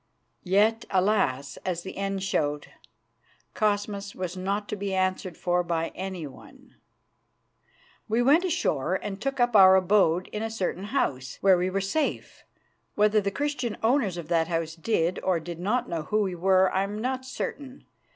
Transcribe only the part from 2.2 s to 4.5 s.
showed, Cosmas was